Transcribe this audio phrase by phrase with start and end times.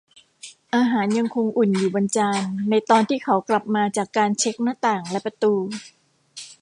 [0.75, 5.53] อาหารยังคงอุ่นอยู่บนจานในตอนที่เขากลับมาจากการเช็คหน้าต่างและประตู